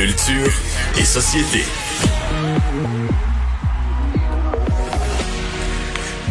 Culture 0.00 0.50
et 0.98 1.04
société. 1.04 1.62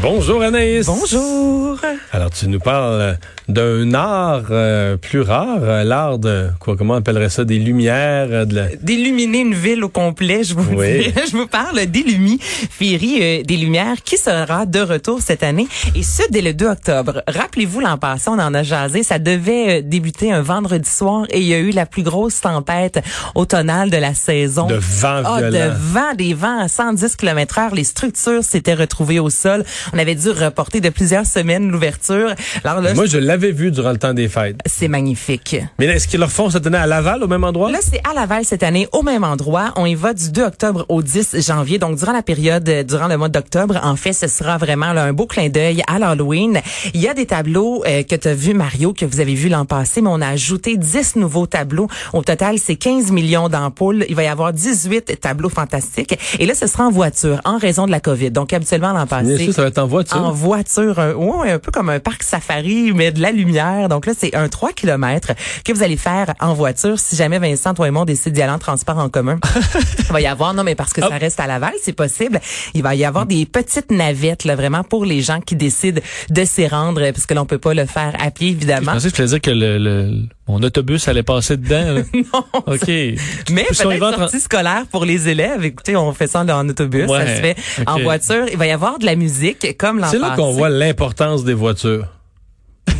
Bonjour 0.02 0.42
Anaïs. 0.42 0.88
Bonjour. 0.88 1.79
Alors 2.12 2.32
tu 2.32 2.47
nous 2.47 2.58
parles 2.58 3.20
d'un 3.49 3.93
art 3.96 4.46
euh, 4.51 4.96
plus 4.96 5.21
rare, 5.21 5.57
euh, 5.63 5.83
l'art 5.83 6.19
de 6.19 6.49
quoi 6.59 6.78
comment 6.78 6.94
on 6.94 6.97
appellerait 6.97 7.29
ça 7.29 7.44
des 7.44 7.57
lumières 7.60 8.28
euh, 8.29 8.46
de 8.46 8.56
la... 8.56 8.67
D'illuminer 8.81 9.39
une 9.39 9.56
ville 9.56 9.83
au 9.83 9.89
complet, 9.89 10.44
je 10.44 10.53
vous 10.53 10.75
Oui. 10.75 10.99
dirais. 10.99 11.13
Je 11.31 11.35
vous 11.35 11.47
parle 11.47 11.85
d'Illumi, 11.88 12.39
Féerie 12.39 13.17
euh, 13.21 13.43
des 13.43 13.57
Lumières, 13.57 14.01
qui 14.03 14.17
sera 14.17 14.65
de 14.65 14.79
retour 14.79 15.20
cette 15.21 15.43
année, 15.43 15.67
et 15.96 16.03
ce, 16.03 16.21
dès 16.31 16.41
le 16.41 16.53
2 16.53 16.67
octobre. 16.67 17.23
Rappelez-vous, 17.27 17.80
l'an 17.80 17.98
passé, 17.98 18.30
on 18.30 18.34
en 18.39 18.53
a 18.53 18.63
jasé, 18.63 19.03
ça 19.03 19.20
devait 19.20 19.79
euh, 19.79 19.81
débuter 19.84 20.31
un 20.31 20.41
vendredi 20.41 20.89
soir, 20.89 21.25
et 21.31 21.39
il 21.39 21.45
y 21.47 21.53
a 21.53 21.59
eu 21.59 21.71
la 21.71 21.85
plus 21.85 22.03
grosse 22.03 22.41
tempête 22.41 22.99
automnale 23.35 23.89
de 23.89 23.97
la 23.97 24.13
saison. 24.13 24.67
de 24.67 24.75
vent 24.75 25.21
Ah, 25.25 25.39
violent. 25.41 25.52
de 25.52 25.71
vent, 25.75 26.13
des 26.16 26.34
vents 26.34 26.59
à 26.59 26.67
110 26.67 27.16
km 27.16 27.57
heure. 27.59 27.73
Les 27.75 27.84
structures 27.84 28.43
s'étaient 28.43 28.73
retrouvées 28.75 29.20
au 29.20 29.29
sol. 29.29 29.63
On 29.93 29.97
avait 29.99 30.16
dû 30.16 30.29
reporter 30.29 30.81
de 30.81 30.89
plusieurs 30.89 31.25
semaines 31.25 31.70
l'ouverture. 31.70 32.34
Alors 32.63 32.81
là, 32.81 32.93
Moi 32.93 33.05
je 33.07 33.17
l'avais 33.39 33.52
vu 33.53 33.71
durant 33.71 33.91
le 33.91 33.98
temps 33.98 34.13
des 34.13 34.27
fêtes? 34.27 34.57
c'est 34.66 34.88
magnifique. 34.88 35.57
Mais 35.77 35.85
est-ce 35.85 36.07
qu'ils 36.07 36.20
le 36.20 36.25
refont 36.25 36.49
cette 36.49 36.66
année 36.67 36.77
à 36.77 36.88
Laval 36.88 37.23
au 37.23 37.27
même 37.27 37.43
endroit? 37.43 37.71
Là, 37.71 37.79
c'est 37.81 38.02
à 38.09 38.13
Laval 38.13 38.45
cette 38.45 38.63
année, 38.63 38.88
au 38.91 39.02
même 39.02 39.23
endroit. 39.23 39.71
On 39.75 39.85
y 39.85 39.95
va 39.95 40.13
du 40.13 40.31
2 40.31 40.43
octobre 40.43 40.85
au 40.89 41.02
10 41.02 41.45
janvier. 41.45 41.79
Donc, 41.79 41.98
durant 41.98 42.12
la 42.12 42.21
période, 42.21 42.67
euh, 42.67 42.84
durant 42.84 43.07
le 43.07 43.17
mois 43.17 43.29
d'octobre, 43.29 43.79
en 43.84 43.95
fait, 43.95 44.13
ce 44.13 44.27
sera 44.27 44.57
vraiment 44.57 44.93
là, 44.93 45.03
un 45.03 45.13
beau 45.13 45.25
clin 45.25 45.49
d'œil 45.49 45.81
à 45.88 45.99
l'Halloween. 45.99 46.62
Il 46.93 47.02
y 47.02 47.07
a 47.07 47.13
des 47.13 47.25
tableaux 47.25 47.84
euh, 47.85 48.03
que 48.03 48.15
tu 48.15 48.27
as 48.27 48.34
vu, 48.34 48.53
Mario, 48.53 48.93
que 48.93 49.05
vous 49.05 49.20
avez 49.20 49.34
vu 49.34 49.49
l'an 49.49 49.65
passé, 49.65 50.01
mais 50.01 50.09
on 50.12 50.21
a 50.21 50.27
ajouté 50.27 50.77
10 50.77 51.15
nouveaux 51.15 51.48
tableaux. 51.48 51.87
Au 52.13 52.21
total, 52.21 52.57
c'est 52.59 52.76
15 52.76 53.12
millions 53.12 53.49
d'ampoules. 53.49 54.05
Il 54.09 54.15
va 54.15 54.23
y 54.23 54.27
avoir 54.27 54.53
18 54.53 55.20
tableaux 55.20 55.49
fantastiques. 55.49 56.17
Et 56.40 56.45
là, 56.45 56.54
ce 56.54 56.67
sera 56.67 56.85
en 56.87 56.91
voiture, 56.91 57.41
en 57.45 57.57
raison 57.57 57.85
de 57.85 57.91
la 57.91 57.99
COVID. 57.99 58.32
Donc, 58.32 58.54
habituellement, 58.54 58.93
l'an 58.93 59.05
Bien 59.05 59.05
passé... 59.05 59.37
sûr, 59.45 59.54
ça 59.54 59.62
va 59.63 59.67
être 59.70 59.77
en 59.77 59.87
voiture. 59.87 60.17
En 60.17 60.32
voiture, 60.32 60.99
un, 60.99 61.13
ouais, 61.13 61.51
un 61.51 61.60
peu 61.60 61.71
comme 61.71 61.90
un 61.90 61.99
parc 61.99 62.23
safari, 62.23 62.91
mais 62.93 63.12
de 63.12 63.21
la 63.21 63.29
lumière. 63.32 63.90
Donc 63.90 64.06
là, 64.06 64.14
c'est 64.18 64.36
un 64.36 64.48
3 64.50 64.74
km 64.74 65.34
que 65.64 65.74
vous 65.74 65.84
allez 65.84 65.98
faire 65.98 66.34
en 66.40 66.54
voiture. 66.54 67.00
Si 67.00 67.16
jamais 67.16 67.40
Vincent, 67.40 67.74
toi 67.74 67.88
et 67.88 67.92
moi, 67.92 68.04
on 68.04 68.06
décide 68.06 68.34
d'y 68.34 68.42
aller 68.42 68.52
en 68.54 68.60
transport 68.60 68.98
en 68.98 69.10
commun, 69.10 69.38
il 70.00 70.06
va 70.06 70.22
y 70.22 70.28
avoir, 70.28 70.54
non, 70.54 70.64
mais 70.64 70.76
parce 70.76 70.94
que 70.94 71.02
ça 71.02 71.18
reste 71.18 71.40
à 71.40 71.48
Laval, 71.48 71.74
c'est 71.82 71.94
possible. 71.94 72.40
Il 72.74 72.84
va 72.84 72.96
y 72.96 73.06
avoir 73.06 73.26
des 73.26 73.46
petites 73.46 73.92
navettes, 73.92 74.44
là, 74.46 74.56
vraiment 74.56 74.84
pour 74.84 75.06
les 75.06 75.22
gens 75.22 75.40
qui 75.42 75.56
décident 75.56 76.02
de 76.30 76.46
s'y 76.46 76.68
rendre, 76.68 77.02
parce 77.12 77.26
que 77.26 77.34
l'on 77.34 77.46
peut 77.46 77.58
pas 77.58 77.74
le 77.74 77.86
faire 77.86 78.14
à 78.20 78.32
pied, 78.32 78.50
Je 78.50 78.54
évidemment. 78.54 78.94
pensais 78.94 79.12
que 79.12 79.24
dire 79.24 79.42
que 79.42 79.52
le, 79.52 79.78
le- 79.78 80.24
mon 80.48 80.62
autobus 80.64 81.08
allait 81.08 81.24
passer 81.24 81.58
dedans. 81.58 81.94
là. 81.94 82.02
Non, 82.34 82.44
OK. 82.54 82.88
Mais 82.88 83.66
peut-être 83.70 84.18
sortie 84.18 84.40
scolaire 84.40 84.84
pour 84.92 85.06
les 85.06 85.30
élèves. 85.30 85.64
Écoutez, 85.64 85.96
on 85.96 86.12
fait 86.14 86.28
ça 86.28 86.42
en 86.42 86.70
autobus, 86.70 87.06
ça 87.08 87.12
Ouais, 87.12 87.36
se 87.36 87.42
fait 87.42 87.56
en 87.86 88.00
voiture. 88.00 88.46
Il 88.52 88.58
va 88.58 88.68
y 88.68 88.72
avoir 88.72 89.00
de 89.00 89.06
la 89.06 89.16
musique, 89.16 89.78
comme 89.78 90.00
l'an 90.00 90.08
C'est 90.10 90.20
là 90.20 90.34
qu'on 90.36 90.52
voit 90.52 90.70
l'importance 90.70 91.44
des 91.44 91.54
voitures. 91.54 92.08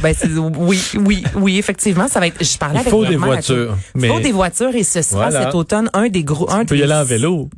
Ben, 0.02 0.14
oui, 0.58 0.82
oui, 0.96 1.24
oui, 1.36 1.58
effectivement, 1.58 2.08
ça 2.08 2.20
va 2.20 2.28
être. 2.28 2.44
Je 2.44 2.58
parlais 2.58 2.76
Il 2.76 2.80
avec 2.82 2.92
faut 2.92 3.06
des 3.06 3.16
voitures. 3.16 3.76
Il 3.96 4.02
Mais- 4.02 4.08
faut 4.08 4.20
des 4.20 4.32
voitures 4.32 4.74
et 4.76 4.84
ce 4.84 5.02
sera 5.02 5.30
Voilà. 5.30 5.46
cet 5.46 5.56
automne 5.56 5.90
un 5.94 6.08
des 6.10 6.24
gros. 6.24 6.50
Un 6.52 6.60
Tu 6.62 6.66
peux 6.68 6.78
y 6.78 6.84
aller 6.84 6.94
en 6.94 7.04
vélo. 7.04 7.50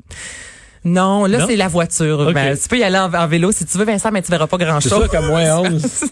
Non, 0.83 1.25
là 1.25 1.45
c'est 1.47 1.55
la 1.55 1.67
voiture. 1.67 2.31
Ben, 2.33 2.57
tu 2.57 2.67
peux 2.67 2.77
y 2.79 2.83
aller 2.83 2.97
en, 2.97 3.13
en 3.13 3.27
vélo 3.27 3.51
si 3.51 3.65
tu 3.65 3.77
veux, 3.77 3.85
Vincent, 3.85 4.09
mais 4.11 4.21
tu 4.23 4.31
verras 4.31 4.47
pas 4.47 4.57
grand 4.57 4.79
C'est 4.79 4.89
chose. 4.89 4.99
sûr 5.03 5.09
qu'à 5.11 5.21
moins 5.21 5.57
11. 5.59 5.85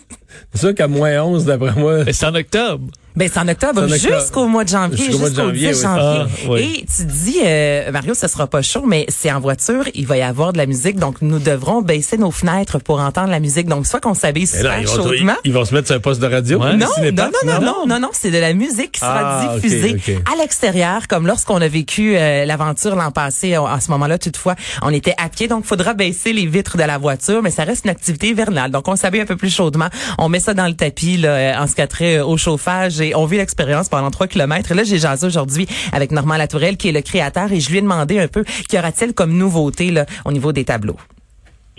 C'est 0.53 0.59
sûr 0.61 0.75
qu'à 0.75 0.87
moins 0.87 1.21
11, 1.21 1.45
d'après 1.45 1.73
moi. 1.73 2.03
Mais 2.05 2.13
c'est 2.13 2.25
en 2.25 2.35
octobre. 2.35 2.85
Ben, 3.15 3.27
c'est 3.33 3.39
en 3.39 3.47
octobre, 3.49 3.81
octobre. 3.81 4.19
jusqu'au 4.21 4.47
mois 4.47 4.63
de 4.63 4.69
janvier, 4.69 4.95
Jusqu'au 4.97 5.11
jusqu'au 5.11 5.19
mois 5.19 5.29
de 5.29 5.35
janvier, 5.35 5.69
10 5.71 5.75
oui. 5.75 5.81
janvier. 5.81 6.03
Ah, 6.05 6.27
oui. 6.51 6.61
Et 6.61 6.85
tu 6.85 7.05
dis, 7.05 7.39
euh, 7.43 7.91
Mario, 7.91 8.13
ce 8.13 8.27
sera 8.29 8.47
pas 8.47 8.61
chaud, 8.61 8.83
mais 8.87 9.05
c'est 9.09 9.29
en 9.31 9.41
voiture, 9.41 9.83
il 9.93 10.05
va 10.05 10.15
y 10.17 10.21
avoir 10.21 10.53
de 10.53 10.57
la 10.57 10.65
musique, 10.67 10.97
donc 10.97 11.17
nous 11.21 11.39
devrons 11.39 11.81
baisser 11.81 12.17
nos 12.17 12.31
fenêtres 12.31 12.77
pour 12.79 12.99
entendre 13.01 13.29
la 13.29 13.39
musique. 13.41 13.67
Donc, 13.67 13.87
soit 13.87 13.99
qu'on 13.99 14.13
s'habille 14.13 14.47
super 14.47 14.79
ils, 14.79 14.87
vont, 14.87 14.95
chaudement. 14.95 15.33
ils 15.43 15.51
vont 15.51 15.65
se 15.65 15.73
mettre 15.73 15.87
sur 15.87 15.97
un 15.97 15.99
poste 15.99 16.21
de 16.21 16.27
radio. 16.27 16.59
Ouais. 16.59 16.77
Non, 16.77 16.85
non, 17.01 17.11
non, 17.11 17.29
non, 17.45 17.61
non, 17.61 17.87
non, 17.87 17.99
non, 17.99 18.09
c'est 18.13 18.31
de 18.31 18.37
la 18.37 18.53
musique 18.53 18.93
qui 18.93 18.99
sera 19.01 19.41
Ah, 19.49 19.55
diffusée 19.55 19.97
à 20.31 20.37
l'extérieur, 20.39 21.07
comme 21.09 21.27
lorsqu'on 21.27 21.59
a 21.59 21.67
vécu 21.67 22.15
euh, 22.15 22.45
l'aventure 22.45 22.95
l'an 22.95 23.11
passé. 23.11 23.55
À 23.55 23.63
à 23.73 23.79
ce 23.81 23.91
moment-là, 23.91 24.17
toutefois, 24.17 24.55
on 24.81 24.91
était 24.93 25.15
à 25.17 25.27
pied, 25.29 25.47
donc 25.49 25.65
faudra 25.65 25.93
baisser 25.93 26.31
les 26.31 26.45
vitres 26.45 26.77
de 26.77 26.83
la 26.83 26.97
voiture, 26.97 27.41
mais 27.41 27.51
ça 27.51 27.63
reste 27.65 27.83
une 27.85 27.91
activité 27.91 28.27
hivernale. 28.29 28.71
Donc, 28.71 28.87
on 28.87 28.95
s'habille 28.95 29.21
un 29.21 29.25
peu 29.25 29.35
plus 29.35 29.53
chaudement, 29.53 29.87
on 30.19 30.29
met 30.29 30.39
ça 30.39 30.53
dans 30.53 30.67
le 30.67 30.73
tapis 30.73 31.17
là, 31.17 31.61
en 31.61 31.67
ce 31.67 31.75
qui 31.75 31.81
a 31.81 31.87
trait 31.87 32.17
euh, 32.17 32.25
au 32.25 32.37
chauffage 32.37 32.99
et 33.01 33.15
on 33.15 33.25
vit 33.25 33.37
l'expérience 33.37 33.89
pendant 33.89 34.11
trois 34.11 34.27
kilomètres. 34.27 34.73
Là, 34.73 34.83
j'ai 34.83 34.97
jasé 34.97 35.25
aujourd'hui 35.25 35.67
avec 35.93 36.11
Normand 36.11 36.37
Latourelle, 36.37 36.77
qui 36.77 36.89
est 36.89 36.91
le 36.91 37.01
créateur, 37.01 37.51
et 37.51 37.59
je 37.59 37.71
lui 37.71 37.77
ai 37.77 37.81
demandé 37.81 38.19
un 38.19 38.27
peu 38.27 38.43
qu'y 38.43 38.77
aura-t-il 38.77 39.13
comme 39.13 39.37
nouveauté 39.37 39.91
là, 39.91 40.05
au 40.25 40.31
niveau 40.31 40.51
des 40.51 40.65
tableaux? 40.65 40.97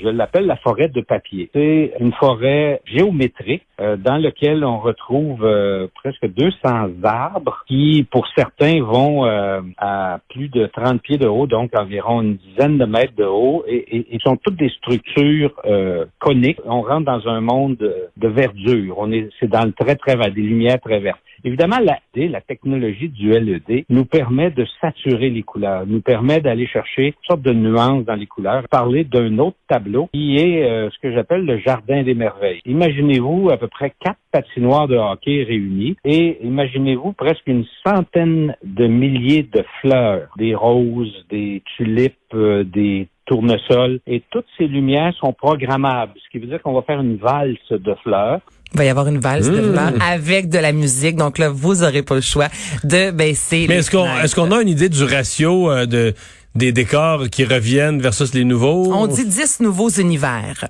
Je 0.03 0.09
l'appelle 0.09 0.47
la 0.47 0.57
forêt 0.57 0.89
de 0.89 1.03
papier. 1.03 1.51
C'est 1.53 1.93
une 2.01 2.13
forêt 2.15 2.81
géométrique 2.87 3.63
euh, 3.81 3.97
dans 3.97 4.17
laquelle 4.17 4.65
on 4.65 4.79
retrouve 4.79 5.45
euh, 5.45 5.89
presque 5.95 6.27
200 6.27 6.91
arbres 7.03 7.65
qui, 7.67 8.07
pour 8.11 8.27
certains, 8.37 8.83
vont 8.83 9.25
euh, 9.25 9.61
à 9.79 10.19
plus 10.29 10.49
de 10.49 10.67
30 10.67 11.01
pieds 11.01 11.19
de 11.19 11.27
haut, 11.27 11.47
donc 11.47 11.71
environ 11.75 12.23
une 12.23 12.37
dizaine 12.37 12.79
de 12.79 12.85
mètres 12.85 13.15
de 13.17 13.25
haut, 13.25 13.65
et, 13.67 13.97
et, 13.97 14.15
et 14.15 14.19
sont 14.21 14.37
toutes 14.37 14.57
des 14.57 14.69
structures 14.71 15.55
euh, 15.65 16.05
coniques. 16.19 16.61
On 16.65 16.83
rentre 16.83 17.07
dans 17.07 17.27
un 17.29 17.41
monde 17.41 17.77
de, 17.77 18.29
verdure. 18.29 18.97
On 18.99 19.11
est, 19.13 19.29
c'est 19.41 19.49
dans 19.49 19.65
le 19.65 19.73
très 19.73 19.97
très 19.97 20.17
vert, 20.17 20.33
des 20.33 20.43
lumières 20.43 20.81
très 20.81 21.01
vertes. 21.01 21.21
Évidemment, 21.43 21.79
la, 21.83 21.99
la 22.15 22.41
technologie 22.43 23.09
du 23.09 23.31
LED 23.31 23.85
nous 23.89 24.05
permet 24.05 24.51
de 24.51 24.67
saturer 24.81 25.31
les 25.31 25.43
couleurs, 25.43 25.87
nous 25.87 26.03
permet 26.03 26.41
d'aller 26.41 26.67
chercher 26.67 27.07
une 27.07 27.13
sorte 27.27 27.41
de 27.41 27.53
nuances 27.53 28.05
dans 28.05 28.15
les 28.15 28.27
couleurs. 28.27 28.69
Parler 28.69 29.05
d'un 29.05 29.39
autre 29.39 29.57
tableau 29.67 30.09
qui 30.13 30.37
est 30.37 30.69
euh, 30.69 30.91
ce 30.91 30.99
que 30.99 31.13
j'appelle 31.15 31.47
le 31.47 31.59
jardin 31.59 32.03
des 32.03 32.15
merveilles. 32.15 32.61
Imaginez-vous 32.67 33.49
à 33.51 33.57
peu 33.57 33.69
près 33.71 33.93
quatre 34.01 34.19
patinoires 34.33 34.89
de 34.89 34.97
hockey 34.97 35.45
réunies 35.45 35.97
et 36.05 36.39
imaginez-vous 36.43 37.13
presque 37.13 37.47
une 37.47 37.65
centaine 37.87 38.55
de 38.63 38.87
milliers 38.87 39.43
de 39.43 39.65
fleurs, 39.81 40.29
des 40.37 40.55
roses, 40.55 41.25
des 41.31 41.63
tulipes, 41.77 42.15
euh, 42.35 42.65
des 42.65 43.09
tournesols 43.27 44.01
et 44.07 44.23
toutes 44.31 44.47
ces 44.59 44.67
lumières 44.67 45.15
sont 45.21 45.33
programmables, 45.33 46.13
ce 46.17 46.31
qui 46.31 46.39
veut 46.39 46.49
dire 46.49 46.61
qu'on 46.63 46.75
va 46.75 46.83
faire 46.83 47.01
une 47.01 47.17
valse 47.17 47.57
de 47.71 47.95
fleurs 48.03 48.41
Il 48.73 48.79
va 48.79 48.85
y 48.85 48.89
avoir 48.89 49.07
une 49.07 49.19
valse 49.19 49.49
de 49.49 49.61
Mmh. 49.61 49.73
fleurs 49.73 49.93
avec 50.01 50.49
de 50.49 50.59
la 50.59 50.73
musique. 50.73 51.17
Donc 51.17 51.39
là, 51.39 51.49
vous 51.49 51.83
aurez 51.83 52.03
pas 52.03 52.17
le 52.17 52.21
choix 52.21 52.49
de 52.85 53.11
baisser 53.11 53.67
Mais 53.69 53.81
qu'on 53.91 54.07
est-ce 54.23 54.35
qu'on 54.35 54.51
a 54.51 54.61
une 54.61 54.69
idée 54.69 54.89
du 54.89 55.05
ratio 55.05 55.71
euh, 55.71 55.87
de 55.87 56.15
des 56.57 56.73
décors 56.73 57.29
qui 57.31 57.45
reviennent 57.45 58.01
versus 58.01 58.35
les 58.35 58.45
nouveaux? 58.45 58.93
On 58.93 59.07
dit 59.07 59.25
10 59.25 59.61
nouveaux 59.61 59.89
univers. 59.91 60.69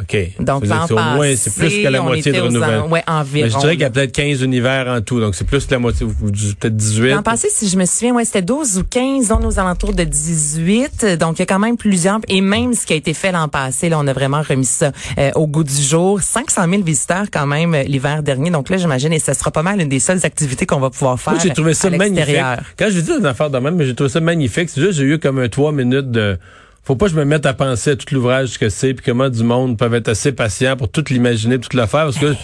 OK. 0.00 0.16
Donc, 0.40 0.66
Ça 0.66 0.74
l'an 0.74 0.86
c'est 0.86 0.94
au 0.94 0.96
moins, 0.96 1.36
c'est 1.36 1.52
plus 1.52 1.64
passé, 1.64 1.82
que 1.82 1.88
la 1.88 2.02
moitié 2.02 2.32
de 2.32 2.40
renouvellement. 2.40 2.88
environ, 3.06 3.46
Mais 3.46 3.50
je 3.50 3.58
dirais 3.58 3.72
qu'il 3.72 3.82
y 3.82 3.84
a 3.84 3.90
peut-être 3.90 4.12
15 4.12 4.42
univers 4.42 4.86
en 4.88 5.00
tout, 5.00 5.20
donc 5.20 5.34
c'est 5.34 5.46
plus 5.46 5.66
que 5.66 5.72
la 5.72 5.78
moitié, 5.78 6.06
peut-être 6.06 6.76
18. 6.76 7.10
L'an 7.10 7.22
passé, 7.22 7.48
si 7.50 7.68
je 7.68 7.76
me 7.76 7.84
souviens, 7.84 8.14
ouais, 8.14 8.24
c'était 8.24 8.42
12 8.42 8.78
ou 8.78 8.84
15, 8.84 9.32
on 9.32 9.40
est 9.40 9.46
aux 9.46 9.58
alentours 9.58 9.94
de 9.94 10.04
18. 10.04 11.18
Donc, 11.18 11.38
il 11.38 11.40
y 11.40 11.42
a 11.42 11.46
quand 11.46 11.58
même 11.58 11.76
plusieurs. 11.76 12.20
Et 12.28 12.40
même 12.40 12.74
ce 12.74 12.86
qui 12.86 12.92
a 12.92 12.96
été 12.96 13.14
fait 13.14 13.32
l'an 13.32 13.48
passé, 13.48 13.88
là, 13.88 13.98
on 13.98 14.06
a 14.06 14.12
vraiment 14.12 14.42
remis 14.42 14.64
ça 14.64 14.92
euh, 15.18 15.30
au 15.34 15.46
goût 15.46 15.64
du 15.64 15.82
jour. 15.82 16.20
500 16.20 16.62
000 16.68 16.82
visiteurs 16.82 17.26
quand 17.32 17.46
même 17.46 17.74
euh, 17.74 17.82
l'hiver 17.82 18.22
dernier. 18.22 18.50
Donc 18.50 18.70
là, 18.70 18.76
j'imagine, 18.76 19.12
et 19.12 19.18
ce 19.18 19.34
sera 19.34 19.50
pas 19.50 19.62
mal 19.62 19.80
une 19.80 19.88
des 19.88 20.00
seules 20.00 20.24
activités 20.24 20.66
qu'on 20.66 20.80
va 20.80 20.90
pouvoir 20.90 21.20
faire 21.20 21.34
Moi, 21.34 21.42
j'ai 21.42 21.52
trouvé 21.52 21.74
ça 21.74 21.88
à 21.88 21.90
magnifique. 21.90 22.36
Quand 22.78 22.88
je 22.90 23.00
dis 23.00 23.12
une 23.18 23.26
affaire 23.26 23.50
de 23.50 23.58
même, 23.58 23.76
mais 23.76 23.84
j'ai 23.84 23.94
trouvé 23.94 24.10
ça 24.10 24.20
magnifique. 24.20 24.70
C'est 24.70 24.80
juste, 24.80 24.94
j'ai 24.94 25.04
eu 25.04 25.18
comme 25.18 25.38
un 25.38 25.48
trois 25.48 25.72
minutes 25.72 26.10
de, 26.10 26.38
faut 26.82 26.96
pas 26.96 27.06
que 27.06 27.12
je 27.12 27.16
me 27.16 27.24
mette 27.24 27.46
à 27.46 27.52
penser 27.54 27.90
à 27.90 27.96
tout 27.96 28.06
l'ouvrage 28.12 28.58
que 28.58 28.68
c'est, 28.68 28.94
puis 28.94 29.04
comment 29.04 29.28
du 29.28 29.44
monde 29.44 29.76
peuvent 29.78 29.94
être 29.94 30.08
assez 30.08 30.32
patient 30.32 30.76
pour 30.76 30.90
tout 30.90 31.04
l'imaginer, 31.10 31.58
tout 31.58 31.76
le 31.76 31.86
faire, 31.86 32.04
parce 32.04 32.18
que 32.18 32.26
là, 32.26 32.34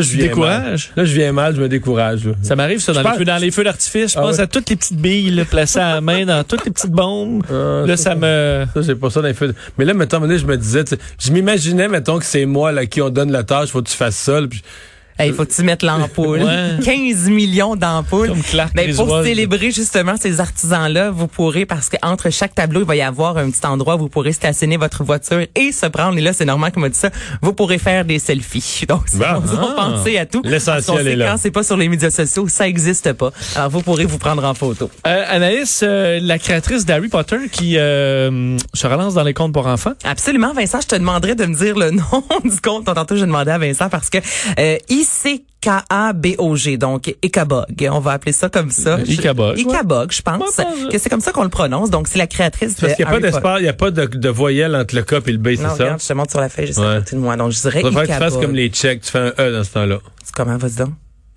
je 0.00 0.16
viens 0.16 0.26
Décourage? 0.26 0.92
mal. 0.96 1.04
Là, 1.04 1.04
je 1.10 1.14
viens 1.14 1.32
mal, 1.32 1.54
je 1.56 1.60
me 1.62 1.68
décourage. 1.68 2.24
là. 2.26 2.32
Ça 2.42 2.56
m'arrive, 2.56 2.80
ça, 2.80 2.92
dans, 2.92 3.02
Je 3.02 3.08
les 3.08 3.14
feux, 3.18 3.24
dans 3.24 3.36
les 3.38 3.50
feux 3.50 3.64
d'artifice. 3.64 4.12
Je 4.12 4.18
Ah 4.18 4.22
pense 4.22 4.36
ouais. 4.36 4.40
à 4.42 4.46
toutes 4.46 4.68
les 4.68 4.76
petites 4.76 4.98
billes 4.98 5.30
là, 5.30 5.44
placées 5.44 5.78
à 5.78 5.94
la 5.94 6.00
main 6.00 6.26
dans 6.26 6.42
toutes 6.44 6.64
les 6.64 6.70
petites 6.70 6.90
bombes. 6.90 7.44
Ah, 7.48 7.84
là, 7.86 7.96
ça 7.96 8.14
me... 8.14 8.66
Ça, 8.74 8.82
j'ai 8.82 8.94
pas 8.96 9.10
ça 9.10 9.20
dans 9.22 9.28
les 9.28 9.34
feux. 9.34 9.54
Mais 9.78 9.84
là, 9.84 9.94
mettons, 9.94 10.20
je 10.20 10.44
me 10.46 10.56
disais, 10.56 10.84
je 11.18 11.32
m'imaginais, 11.32 11.88
mettons, 11.88 12.18
que 12.18 12.24
c'est 12.26 12.46
moi, 12.46 12.72
là, 12.72 12.82
à 12.82 12.86
qui 12.86 13.00
on 13.00 13.10
donne 13.10 13.30
la 13.32 13.44
tâche, 13.44 13.70
faut 13.70 13.80
que 13.82 13.88
tu 13.88 13.96
fasses 13.96 14.16
ça, 14.16 14.40
là, 14.40 14.46
puis 14.48 14.62
Il 15.20 15.32
faut 15.32 15.44
que 15.44 15.52
tu 15.52 15.62
mettes 15.62 15.82
l'ampoule. 15.82 16.42
Ouais. 16.42 16.70
15 16.84 17.28
millions 17.28 17.76
d'ampoules. 17.76 18.32
Mais 18.74 18.88
pour 18.92 19.06
Griswold. 19.06 19.26
célébrer 19.26 19.70
justement 19.70 20.14
ces 20.20 20.40
artisans-là, 20.40 21.10
vous 21.10 21.28
pourrez, 21.28 21.66
parce 21.66 21.88
qu'entre 21.88 22.30
chaque 22.30 22.54
tableau, 22.54 22.80
il 22.80 22.86
va 22.86 22.96
y 22.96 23.02
avoir 23.02 23.36
un 23.38 23.50
petit 23.50 23.64
endroit 23.66 23.94
où 23.96 23.98
vous 24.00 24.08
pourrez 24.08 24.32
stationner 24.32 24.76
votre 24.76 25.04
voiture 25.04 25.42
et 25.54 25.72
se 25.72 25.86
prendre. 25.86 26.18
Et 26.18 26.20
là, 26.20 26.32
c'est 26.32 26.44
normal 26.44 26.72
qu'on 26.72 26.80
m'a 26.80 26.88
dit 26.88 26.98
ça. 26.98 27.10
Vous 27.42 27.52
pourrez 27.52 27.78
faire 27.78 28.04
des 28.04 28.18
selfies. 28.18 28.84
Donc, 28.88 29.02
si 29.08 29.16
Bon. 29.18 29.24
on 29.36 29.42
Ah. 29.68 29.74
penser 29.76 30.18
à 30.18 30.26
tout. 30.26 30.42
L'essentiel 30.44 31.06
est 31.08 31.16
là. 31.16 31.30
Quand 31.32 31.36
c'est 31.38 31.50
pas 31.50 31.62
sur 31.62 31.76
les 31.76 31.88
médias 31.88 32.10
sociaux, 32.10 32.48
ça 32.48 32.66
existe 32.66 33.12
pas. 33.12 33.30
Alors, 33.56 33.70
vous 33.70 33.82
pourrez 33.82 34.04
vous 34.04 34.18
prendre 34.18 34.44
en 34.44 34.54
photo. 34.54 34.90
Euh, 35.06 35.24
Anaïs, 35.28 35.80
euh, 35.82 36.18
la 36.20 36.38
créatrice 36.38 36.84
d'Harry 36.84 37.08
Potter 37.08 37.36
qui 37.52 37.76
euh, 37.78 38.56
se 38.74 38.86
relance 38.86 39.14
dans 39.14 39.22
les 39.22 39.34
contes 39.34 39.52
pour 39.52 39.66
enfants. 39.66 39.92
Absolument, 40.04 40.52
Vincent. 40.52 40.80
Je 40.80 40.88
te 40.88 40.96
demanderais 40.96 41.34
de 41.34 41.46
me 41.46 41.54
dire 41.54 41.76
le 41.78 41.90
nom 41.92 42.24
du 42.44 42.60
compte. 42.60 42.84
Tantôt, 42.86 43.16
je 43.16 43.24
demandais 43.24 43.52
à 43.52 43.58
Vincent 43.58 43.88
parce 43.88 44.10
que 44.10 44.18
euh, 45.26 45.30
il 45.30 45.40
I-C-K-A-B-O-G, 45.64 46.76
donc 46.76 47.14
Ikabog. 47.22 47.66
On 47.90 48.00
va 48.00 48.12
appeler 48.12 48.32
ça 48.32 48.48
comme 48.48 48.70
ça. 48.70 48.98
Ikabog, 49.06 49.56
Je- 49.56 49.62
Ikabog, 49.62 50.12
je 50.12 50.22
pense 50.22 50.60
que 50.90 50.98
c'est 50.98 51.08
comme 51.10 51.20
ça 51.20 51.32
qu'on 51.32 51.42
le 51.44 51.48
prononce. 51.48 51.90
Donc, 51.90 52.08
c'est 52.08 52.18
la 52.18 52.26
créatrice 52.26 52.74
Parce 52.74 52.94
qu'il 52.94 53.04
n'y 53.04 53.10
a 53.10 53.14
pas 53.14 53.20
d'espace, 53.20 53.60
il 53.60 53.64
n'y 53.64 53.68
a 53.68 53.72
pas 53.74 53.90
de, 53.90 54.06
de 54.06 54.28
voyelle 54.28 54.74
entre 54.76 54.94
le 54.94 55.02
K 55.02 55.14
et 55.26 55.32
le 55.32 55.38
B, 55.38 55.48
c'est 55.56 55.62
ça? 55.62 55.72
regarde, 55.72 56.00
je 56.02 56.06
te 56.08 56.12
montre 56.12 56.30
sur 56.30 56.40
la 56.40 56.48
feuille, 56.48 56.66
je 56.68 56.72
sais 56.72 56.80
Ouais. 56.80 56.86
à 56.86 56.98
côté 56.98 57.16
de 57.16 57.20
moi. 57.20 57.36
Donc, 57.36 57.52
je 57.52 57.60
dirais 57.60 57.82
Ça 57.82 57.88
devrait 57.88 58.06
que 58.06 58.12
tu 58.12 58.18
fasses 58.18 58.32
Ikabog. 58.32 58.42
comme 58.46 58.54
les 58.54 58.68
Tchèques, 58.68 59.00
tu 59.02 59.10
fais 59.10 59.18
un 59.18 59.32
E 59.38 59.52
dans 59.52 59.64
ce 59.64 59.70
temps-là. 59.72 59.98
C'est 60.24 60.34
comment, 60.34 60.56
vas-y 60.56 60.74
donc? 60.76 60.90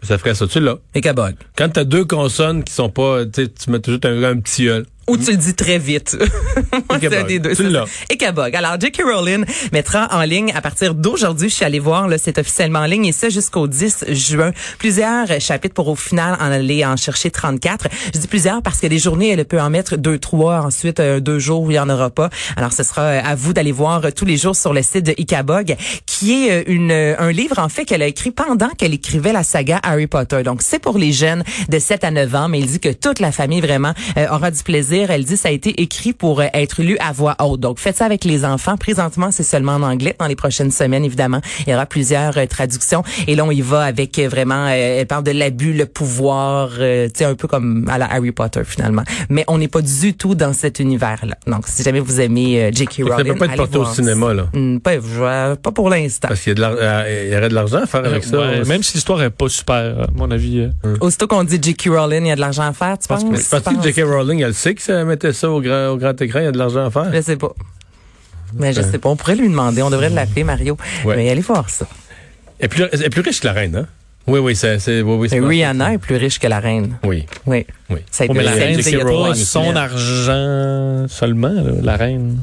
Ça 0.04 0.18
ferait 0.18 0.36
ça, 0.36 0.46
tu 0.48 0.60
l'as. 0.60 0.76
Ikabog. 0.96 1.36
Quand 1.58 1.70
t'as 1.70 1.84
deux 1.84 2.06
consonnes 2.06 2.64
qui 2.64 2.74
sont 2.74 2.90
pas, 2.90 3.26
tu 3.26 3.48
mets 3.70 3.80
toujours 3.80 4.00
un, 4.06 4.24
un 4.24 4.40
petit 4.40 4.68
E. 4.68 4.86
Ou 5.10 5.18
tu 5.18 5.32
le 5.32 5.38
dis 5.38 5.54
très 5.54 5.78
vite. 5.80 6.18
Moi, 6.90 7.00
c'est 7.02 7.24
des 7.28 7.40
deux. 7.40 7.54
Ça. 7.54 7.86
Ikabog. 8.12 8.56
Alors, 8.56 8.80
J.K. 8.80 9.04
Rowling 9.04 9.46
mettra 9.72 10.08
en 10.12 10.22
ligne 10.24 10.52
à 10.54 10.62
partir 10.62 10.94
d'aujourd'hui, 10.94 11.50
je 11.50 11.56
suis 11.56 11.66
allée 11.66 11.80
voir, 11.80 12.08
là, 12.08 12.18
c'est 12.18 12.38
officiellement 12.38 12.80
en 12.80 12.86
ligne, 12.86 13.06
et 13.06 13.12
ça 13.12 13.30
jusqu'au 13.30 13.68
10 13.68 14.06
juin. 14.10 14.52
Plusieurs 14.80 15.40
chapitres 15.40 15.74
pour 15.74 15.88
au 15.88 15.96
final 15.96 16.38
en 16.42 16.52
aller 16.52 16.86
en 16.86 16.98
chercher 16.98 17.32
34. 17.32 17.88
Je 18.14 18.20
dis 18.20 18.28
plusieurs 18.28 18.62
parce 18.62 18.80
que 18.80 18.88
les 18.88 19.00
journées, 19.00 19.30
elle 19.30 19.46
peut 19.46 19.62
en 19.62 19.70
mettre 19.70 19.98
deux, 19.98 20.20
trois, 20.20 20.62
ensuite 20.62 21.00
euh, 21.00 21.20
deux 21.20 21.40
jours 21.40 21.62
où 21.62 21.72
il 21.72 21.76
y 21.76 21.80
en 21.80 21.90
aura 21.90 22.10
pas. 22.10 22.30
Alors, 22.56 22.74
ce 22.74 22.84
sera 22.84 23.02
euh, 23.04 23.22
à 23.24 23.36
vous 23.36 23.54
d'aller 23.54 23.72
voir 23.72 24.04
euh, 24.06 24.12
tous 24.12 24.26
les 24.26 24.38
jours 24.38 24.56
sur 24.56 24.74
le 24.74 24.82
site 24.82 25.06
de 25.06 25.14
Ikabog, 25.18 25.76
qui 26.06 26.48
est 26.48 26.52
euh, 26.52 26.64
une, 26.68 26.92
un 26.92 27.32
livre, 27.32 27.60
en 27.60 27.70
fait, 27.70 27.86
qu'elle 27.86 28.02
a 28.02 28.08
écrit 28.08 28.32
pendant 28.32 28.70
qu'elle 28.70 28.94
écrivait 28.94 29.34
la 29.34 29.44
saga 29.44 29.80
Harry 29.84 30.08
Potter. 30.08 30.44
Donc, 30.44 30.62
c'est 30.62 30.80
pour 30.80 30.98
les 30.98 31.12
jeunes 31.12 31.44
de 31.70 31.80
7 31.80 32.04
à 32.04 32.12
9 32.12 32.36
ans, 32.36 32.50
mais 32.50 32.60
il 32.60 32.68
dit 32.68 32.80
que 32.80 32.90
toute 32.90 33.20
la 33.20 33.32
famille, 33.32 33.62
vraiment, 33.62 33.94
euh, 34.18 34.28
aura 34.30 34.52
du 34.52 34.64
plaisir. 34.64 34.97
Elle 35.10 35.24
dit 35.26 35.38
ça 35.38 35.50
a 35.50 35.52
été 35.52 35.82
écrit 35.82 36.14
pour 36.14 36.42
euh, 36.42 36.46
être 36.54 36.82
lu 36.82 36.98
à 37.00 37.12
voix 37.12 37.36
haute. 37.40 37.60
Donc, 37.60 37.80
faites 37.80 37.98
ça 37.98 38.06
avec 38.06 38.24
les 38.26 38.44
enfants. 38.46 38.78
Présentement, 38.78 39.30
c'est 39.32 39.44
seulement 39.44 39.74
en 39.74 39.84
anglais. 39.84 40.16
Dans 40.20 40.28
les 40.28 40.36
prochaines 40.36 40.72
semaines, 40.72 41.04
évidemment, 41.06 41.42
il 41.66 41.72
y 41.72 41.74
aura 41.76 41.86
plusieurs 41.86 42.38
euh, 42.38 42.46
traductions. 42.46 43.04
Et 43.28 43.36
là, 43.36 43.46
on 43.46 43.52
y 43.52 43.62
va 43.62 43.82
avec 43.84 44.18
euh, 44.20 44.28
vraiment, 44.28 44.66
euh, 44.68 45.00
elle 45.02 45.08
parle 45.08 45.24
de 45.24 45.32
l'abus, 45.32 45.74
le 45.74 45.86
pouvoir, 45.86 46.70
euh, 46.80 47.08
tu 47.08 47.20
sais, 47.20 47.26
un 47.26 47.36
peu 47.36 47.48
comme 47.48 47.88
à 47.90 47.98
la 47.98 48.12
Harry 48.12 48.32
Potter, 48.32 48.62
finalement. 48.66 49.04
Mais 49.30 49.44
on 49.48 49.58
n'est 49.58 49.68
pas 49.68 49.82
du 49.82 50.14
tout 50.16 50.36
dans 50.36 50.54
cet 50.54 50.80
univers-là. 50.80 51.36
Donc, 51.48 51.68
si 51.68 51.84
jamais 51.84 52.00
vous 52.00 52.20
aimez 52.22 52.64
euh, 52.64 52.72
J.K. 52.74 53.04
Ça 53.08 53.16
Rowling, 53.16 53.34
peut 53.34 53.40
pas 53.40 53.46
être 53.48 53.56
porté 53.58 53.78
au 53.78 53.86
cinéma, 53.86 54.34
là. 54.34 54.48
Hmm, 54.54 54.80
pas, 54.80 54.92
pour 55.74 55.90
l'instant. 55.90 56.28
Parce 56.30 56.42
qu'il 56.42 56.58
y, 56.58 56.62
euh, 56.62 57.38
aurait 57.38 57.50
de 57.50 57.54
l'argent 57.54 57.78
à 57.84 57.86
faire 57.86 58.06
avec 58.06 58.24
ça. 58.24 58.38
Ouais, 58.40 58.64
même 58.66 58.84
si 58.84 58.94
l'histoire 58.96 59.22
est 59.22 59.30
pas 59.30 59.50
super, 59.50 59.76
à 60.04 60.08
mon 60.16 60.32
avis. 60.32 60.60
euh. 60.86 60.96
Aussitôt 61.02 61.28
qu'on 61.28 61.44
dit 61.44 61.60
J.K. 61.62 61.90
Rowling, 61.90 62.26
il 62.26 62.30
y 62.30 62.32
a 62.32 62.36
de 62.36 62.42
l'argent 62.42 62.64
à 62.64 62.74
faire, 62.74 62.98
tu 62.98 63.08
penses? 63.08 63.24
Pense 63.24 63.62
que 63.62 63.84
J.K. 63.84 64.02
Rowling, 64.06 64.42
elle 64.42 64.54
sait 64.54 64.74
que 64.76 64.82
ça 64.88 65.04
mettait 65.06 65.34
ça 65.34 65.50
au 65.50 65.62
grand, 65.62 65.90
au 65.90 65.98
grand 65.98 66.20
écran, 66.22 66.40
il 66.40 66.46
y 66.46 66.48
a 66.48 66.52
de 66.52 66.58
l'argent 66.58 66.86
à 66.86 66.92
faire. 66.92 67.14
Je 67.14 67.22
sais 67.22 67.38
pas. 67.38 67.54
Mais 68.54 68.74
je 68.74 68.82
sais 68.82 68.98
pas. 68.98 69.10
On 69.10 69.16
pourrait 69.16 69.36
lui 69.36 69.50
demander. 69.50 69.82
On 69.82 69.90
devrait 69.90 70.10
l'appeler, 70.10 70.44
Mario. 70.44 70.78
Ouais. 71.06 71.16
Mais 71.18 71.30
allez 71.30 71.42
voir 71.42 71.70
ça. 71.70 71.86
Elle 72.60 72.66
est 72.66 72.68
plus, 72.70 72.86
elle 72.92 73.04
est 73.04 73.10
plus 73.10 73.22
riche 73.22 73.40
que 73.42 73.46
la 73.48 73.54
reine, 73.54 73.76
hein? 73.76 73.86
Oui, 74.26 74.40
oui, 74.40 74.56
c'est, 74.58 74.80
c'est, 74.80 75.02
oui, 75.02 75.30
c'est 75.30 75.40
Rihanna 75.40 75.94
est 75.94 75.98
plus 76.00 76.18
riche 76.18 76.38
que 76.40 76.48
la 76.48 76.60
reine. 76.60 76.98
Oui, 77.06 77.26
Oui. 77.46 77.66
oui. 77.90 78.00
Ça 78.12 78.24
a 78.24 78.28
Oh, 78.28 78.32
été 78.32 78.38
mais 78.38 78.44
la 78.44 78.52
reine, 78.52 78.82
semaines. 78.82 79.36
son 79.36 79.76
argent 79.76 81.06
seulement, 81.08 81.48
là, 81.54 81.72
la 81.82 81.96
reine. 81.96 82.40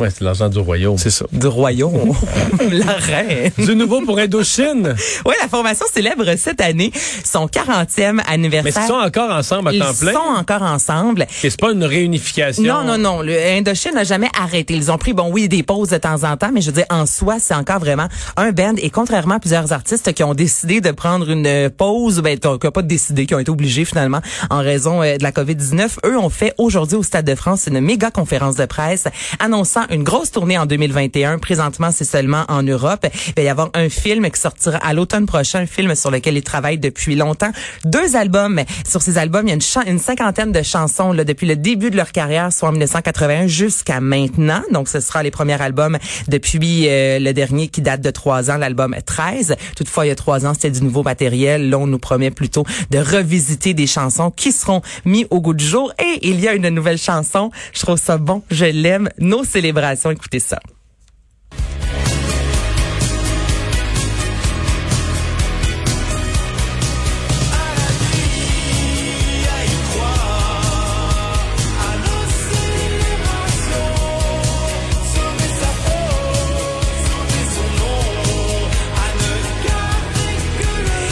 Ouais, 0.00 0.08
c'est 0.10 0.22
l'argent 0.24 0.48
du 0.48 0.58
royaume. 0.58 0.96
C'est 0.98 1.10
ça. 1.10 1.26
Du 1.32 1.46
royaume. 1.46 2.14
la 2.72 2.92
reine. 2.94 3.50
Du 3.58 3.76
nouveau 3.76 4.00
pour 4.02 4.18
Indochine. 4.18 4.94
Oui, 5.26 5.34
la 5.42 5.48
formation 5.48 5.84
célèbre 5.92 6.24
cette 6.36 6.60
année 6.60 6.90
son 7.24 7.46
40e 7.46 8.12
Mais 8.14 8.22
anniversaire. 8.26 8.82
ils 8.84 8.88
sont 8.88 8.94
encore 8.94 9.30
ensemble 9.30 9.68
à 9.68 9.72
Ils 9.72 9.80
temps 9.80 9.92
plein? 10.00 10.12
sont 10.12 10.18
encore 10.38 10.62
ensemble. 10.62 11.26
Et 11.42 11.50
c'est 11.50 11.60
pas 11.60 11.72
une 11.72 11.84
réunification? 11.84 12.62
Non, 12.62 12.84
non, 12.84 12.98
non. 12.98 13.20
Le 13.22 13.36
Indochine 13.58 13.92
n'a 13.94 14.04
jamais 14.04 14.28
arrêté. 14.38 14.74
Ils 14.74 14.90
ont 14.90 14.98
pris, 14.98 15.12
bon, 15.12 15.30
oui, 15.30 15.48
des 15.48 15.62
pauses 15.62 15.90
de 15.90 15.98
temps 15.98 16.24
en 16.24 16.36
temps, 16.36 16.50
mais 16.52 16.60
je 16.60 16.66
veux 16.66 16.72
dire, 16.76 16.86
en 16.90 17.04
soi, 17.06 17.36
c'est 17.38 17.54
encore 17.54 17.78
vraiment 17.80 18.08
un 18.36 18.52
band. 18.52 18.74
Et 18.78 18.90
contrairement 18.90 19.34
à 19.34 19.40
plusieurs 19.40 19.72
artistes 19.72 20.12
qui 20.14 20.22
ont 20.24 20.34
décidé 20.34 20.80
de 20.80 20.90
prendre 20.92 21.28
une 21.30 21.68
pause, 21.70 22.20
ben, 22.20 22.38
qui 22.38 22.46
n'ont 22.48 22.58
pas 22.58 22.82
décidé, 22.82 23.26
qui 23.26 23.34
ont 23.34 23.38
été 23.38 23.50
obligés 23.50 23.84
finalement 23.84 24.20
en 24.48 24.60
raison 24.60 25.02
euh, 25.02 25.16
de 25.18 25.22
la 25.22 25.32
COVID-19, 25.32 25.88
eux 26.06 26.16
ont 26.18 26.30
fait 26.30 26.54
aujourd'hui 26.58 26.96
au 26.96 27.02
Stade 27.02 27.26
de 27.26 27.34
France 27.34 27.66
une 27.66 27.80
méga 27.80 28.10
conférence 28.10 28.56
de 28.56 28.64
presse 28.66 29.04
annonçant 29.38 29.82
une 29.90 30.04
grosse 30.04 30.30
tournée 30.30 30.56
en 30.56 30.66
2021. 30.66 31.38
Présentement, 31.38 31.90
c'est 31.90 32.04
seulement 32.04 32.44
en 32.48 32.62
Europe. 32.62 33.06
Il 33.28 33.34
va 33.36 33.42
y 33.42 33.48
avoir 33.48 33.70
un 33.74 33.88
film 33.88 34.30
qui 34.30 34.40
sortira 34.40 34.78
à 34.78 34.92
l'automne 34.92 35.26
prochain, 35.26 35.60
un 35.60 35.66
film 35.66 35.94
sur 35.94 36.10
lequel 36.10 36.36
ils 36.36 36.42
travaillent 36.42 36.78
depuis 36.78 37.16
longtemps. 37.16 37.50
Deux 37.84 38.16
albums. 38.16 38.60
Sur 38.88 39.02
ces 39.02 39.18
albums, 39.18 39.46
il 39.46 39.50
y 39.50 39.52
a 39.52 39.84
une, 39.86 39.98
cinquantaine 39.98 40.52
de 40.52 40.62
chansons 40.62 41.12
là, 41.12 41.24
depuis 41.24 41.46
le 41.46 41.56
début 41.56 41.90
de 41.90 41.96
leur 41.96 42.12
carrière, 42.12 42.52
soit 42.52 42.68
en 42.68 42.72
1981 42.72 43.46
jusqu'à 43.46 44.00
maintenant. 44.00 44.62
Donc, 44.72 44.88
ce 44.88 45.00
sera 45.00 45.22
les 45.22 45.30
premiers 45.30 45.60
albums 45.60 45.98
depuis 46.28 46.88
euh, 46.88 47.18
le 47.18 47.32
dernier 47.32 47.68
qui 47.68 47.80
date 47.80 48.00
de 48.00 48.10
trois 48.10 48.50
ans, 48.50 48.56
l'album 48.56 48.94
13. 49.04 49.56
Toutefois, 49.76 50.06
il 50.06 50.08
y 50.08 50.12
a 50.12 50.16
trois 50.16 50.46
ans, 50.46 50.54
c'était 50.54 50.70
du 50.70 50.82
nouveau 50.82 51.02
matériel. 51.02 51.68
Là, 51.68 51.78
on 51.78 51.86
nous 51.86 51.98
promet 51.98 52.30
plutôt 52.30 52.64
de 52.90 52.98
revisiter 52.98 53.74
des 53.74 53.86
chansons 53.86 54.30
qui 54.30 54.52
seront 54.52 54.82
mis 55.04 55.26
au 55.30 55.40
goût 55.40 55.54
du 55.54 55.64
jour. 55.64 55.92
Et 55.98 56.28
il 56.28 56.40
y 56.40 56.48
a 56.48 56.54
une 56.54 56.68
nouvelle 56.68 56.98
chanson. 56.98 57.50
Je 57.72 57.80
trouve 57.80 57.98
ça 57.98 58.18
bon. 58.18 58.42
Je 58.50 58.66
l'aime. 58.66 59.08
Nos 59.18 59.44
célébrations. 59.44 59.79
Écoutez 60.10 60.40
ça. 60.40 60.60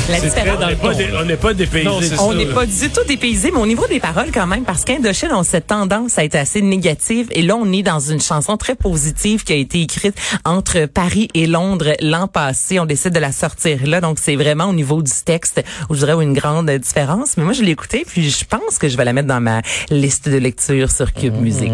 La 0.08 0.18
très 0.20 0.50
On 0.50 0.66
n'est 0.66 0.76
pas, 0.76 0.92
on 1.20 1.24
n'est 1.24 1.36
pas 1.36 1.54
dépaysé. 1.54 2.14
On 2.18 2.32
n'est 2.34 2.46
du 2.46 2.90
tout 2.90 3.04
dépaysé, 3.06 3.50
mais 3.50 3.60
au 3.60 3.66
niveau 3.66 3.86
des 3.86 4.00
paroles 4.00 4.30
quand 4.32 4.46
même, 4.46 4.64
parce 4.64 4.84
qu'Indochine 4.84 5.32
ont 5.32 5.42
cette 5.42 5.66
tendance 5.66 6.18
à 6.18 6.24
être 6.24 6.34
assez 6.36 6.62
négative. 6.62 7.28
Et 7.32 7.42
là, 7.42 7.56
on 7.56 7.70
est 7.72 7.82
dans 7.82 8.00
une 8.00 8.20
chanson 8.20 8.56
très 8.56 8.74
positive 8.74 9.44
qui 9.44 9.52
a 9.52 9.56
été 9.56 9.82
écrite 9.82 10.14
entre 10.44 10.86
Paris 10.86 11.28
et 11.34 11.46
Londres 11.46 11.92
l'an 12.00 12.26
passé. 12.26 12.80
On 12.80 12.86
décide 12.86 13.12
de 13.12 13.18
la 13.20 13.32
sortir 13.32 13.80
là, 13.86 14.00
donc 14.00 14.18
c'est 14.20 14.36
vraiment 14.36 14.66
au 14.66 14.72
niveau 14.72 15.02
du 15.02 15.12
texte 15.24 15.62
où 15.90 15.94
je 15.94 16.00
dirais 16.06 16.22
une 16.22 16.32
grande 16.34 16.70
différence. 16.70 17.36
Mais 17.36 17.44
moi, 17.44 17.52
je 17.52 17.62
l'ai 17.62 17.72
écoutée, 17.72 18.04
puis 18.06 18.30
je 18.30 18.44
pense 18.44 18.78
que 18.78 18.88
je 18.88 18.96
vais 18.96 19.04
la 19.04 19.12
mettre 19.12 19.28
dans 19.28 19.40
ma 19.40 19.60
liste 19.90 20.28
de 20.28 20.36
lecture 20.36 20.90
sur 20.90 21.12
Cube 21.12 21.36
Music. 21.40 21.70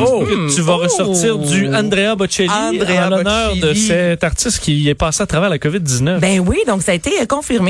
Oh! 0.00 0.24
Hmm. 0.24 0.48
Tu 0.54 0.60
vas 0.60 0.74
Oh! 0.74 0.82
ressortir 0.82 1.38
du 1.38 1.74
Andrea 1.74 2.14
Bocelli 2.16 2.50
Andrea 2.50 3.06
en 3.06 3.10
l'honneur 3.10 3.56
de 3.56 3.72
cet 3.74 4.22
artiste 4.24 4.60
qui 4.60 4.88
est 4.88 4.94
passé 4.94 5.22
à 5.22 5.26
travers 5.26 5.48
la 5.48 5.58
COVID-19. 5.58 6.18
Ben 6.18 6.40
oui, 6.40 6.58
donc 6.66 6.82
ça 6.82 6.92
a 6.92 6.94
été 6.94 7.10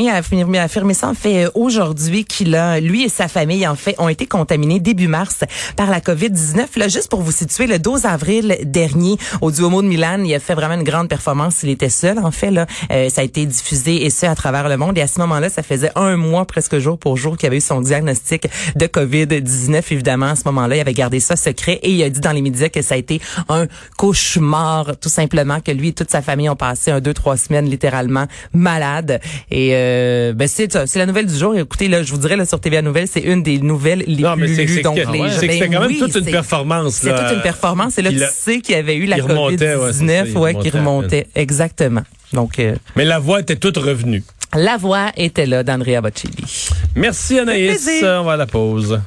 confirmé, 0.09 0.59
affirmé, 0.59 0.59
affirmé 0.59 0.95
ça 0.95 1.09
en 1.09 1.15
fait 1.15 1.47
euh, 1.47 1.51
aujourd'hui 1.55 2.25
qu'il 2.25 2.55
a, 2.55 2.81
lui 2.81 3.05
et 3.05 3.09
sa 3.09 3.29
famille 3.29 3.67
en 3.67 3.75
fait 3.75 3.95
ont 3.99 4.09
été 4.09 4.27
contaminés 4.27 4.81
début 4.81 5.09
mars 5.09 5.45
par 5.77 5.91
la 5.91 6.01
COVID-19. 6.01 6.79
Là, 6.79 6.89
juste 6.89 7.09
pour 7.11 7.23
vous 7.23 7.33
situer, 7.33 7.67
le 7.67 7.79
12 7.79 8.05
avril 8.05 8.59
dernier 8.65 9.17
au 9.41 9.51
Duomo 9.51 9.83
de 9.83 9.89
Milan, 9.89 10.23
il 10.25 10.35
a 10.35 10.41
fait 10.41 10.55
vraiment 10.55 10.75
une 10.75 10.85
grande 10.85 11.09
performance. 11.09 11.63
Il 11.63 11.71
était 11.71 11.89
seul 11.89 12.19
en 12.19 12.31
fait 12.31 12.51
là, 12.51 12.67
Euh, 12.91 13.09
ça 13.09 13.21
a 13.21 13.25
été 13.25 13.47
diffusé 13.47 14.05
et 14.05 14.11
ce 14.11 14.27
à 14.27 14.35
travers 14.35 14.69
le 14.69 14.77
monde. 14.77 14.97
Et 14.99 15.03
à 15.03 15.07
ce 15.07 15.19
moment-là, 15.21 15.49
ça 15.49 15.63
faisait 15.63 15.91
un 15.95 16.17
mois 16.17 16.45
presque 16.45 16.79
jour 16.79 16.99
pour 16.99 17.17
jour 17.17 17.37
qu'il 17.37 17.47
avait 17.47 17.59
eu 17.59 17.63
son 17.63 17.81
diagnostic 17.81 18.49
de 18.77 18.87
COVID-19. 18.87 19.83
Évidemment, 19.91 20.27
à 20.27 20.37
ce 20.37 20.43
moment-là, 20.47 20.77
il 20.77 20.81
avait 20.81 20.95
gardé 20.95 21.21
ça 21.21 21.37
secret 21.37 21.81
et 21.83 21.91
il 21.91 22.03
a 22.03 22.11
dit 22.11 22.21
dans 22.21 22.33
les 22.33 22.43
médias 22.43 22.69
que 22.69 22.83
ça 22.83 22.95
a 22.95 22.99
été 22.99 23.21
un 23.49 23.67
cauchemar, 23.97 24.97
tout 25.01 25.09
simplement, 25.09 25.61
que 25.61 25.73
lui 25.73 25.89
et 25.89 25.93
toute 25.93 26.11
sa 26.11 26.23
famille 26.23 26.49
ont 26.49 26.57
passé 26.57 26.91
un 26.91 27.01
deux 27.01 27.15
trois 27.15 27.37
semaines 27.37 27.67
littéralement 27.67 28.27
malades. 28.53 29.21
Et 29.51 29.71
euh, 29.75 29.98
ben 30.35 30.47
c'est 30.49 30.97
la 30.97 31.07
nouvelle 31.07 31.27
du 31.27 31.37
jour. 31.37 31.57
Écoutez, 31.57 31.89
là, 31.89 32.03
je 32.03 32.11
vous 32.13 32.19
dirais 32.19 32.37
là 32.37 32.45
sur 32.45 32.61
TVA 32.61 32.83
Nouvelles, 32.83 33.09
c'est 33.09 33.21
une 33.21 33.43
des 33.43 33.59
nouvelles 33.59 34.05
les 34.07 34.23
Non, 34.23 34.35
plus 34.37 34.47
lues. 34.47 34.69
c'est 34.69 34.83
Donc 34.83 34.97
les 34.97 35.05
c'est 35.05 35.47
que 35.47 35.53
c'était 35.53 35.59
ben 35.69 35.73
quand 35.75 35.81
même 35.81 35.89
oui, 35.91 35.99
toute 35.99 36.15
une 36.17 36.25
performance. 36.31 36.95
C'est 36.95 37.15
toute 37.15 37.35
une 37.37 37.43
performance. 37.43 37.99
Et 37.99 38.03
là, 38.03 38.11
tu 38.11 38.23
a- 38.23 38.29
sais 38.29 38.61
qu'il 38.61 38.75
y 38.75 38.79
avait 38.79 38.97
eu 38.97 39.07
la 39.07 39.17
il 39.19 39.23
remontait, 39.23 39.75
ouais, 39.77 39.93
c'est 39.93 40.07
ça, 40.07 40.23
COVID-19, 40.25 40.27
il 40.31 40.39
ouais, 40.39 40.55
qui 40.57 40.71
remontait. 40.71 41.27
Exactement. 41.35 42.03
Donc, 42.33 42.59
euh, 42.59 42.75
Mais 42.97 43.05
la 43.05 43.19
voix 43.19 43.41
était 43.41 43.57
toute 43.57 43.77
revenue. 43.79 44.23
la 44.55 44.77
voix 44.77 45.11
était 45.17 45.47
là 45.47 45.63
d'Andrea 45.63 46.01
Bocelli. 46.01 46.69
Merci 46.95 47.39
Anaïs. 47.39 47.89
On 48.03 48.25
va 48.25 48.33
à 48.33 48.37
la 48.37 48.47
pause. 48.47 49.01